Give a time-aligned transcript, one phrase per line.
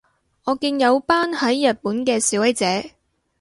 [0.45, 2.65] 我見有班喺日本嘅示威者